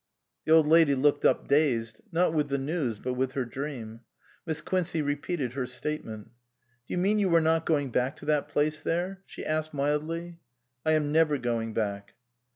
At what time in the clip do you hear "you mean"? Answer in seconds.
6.95-7.19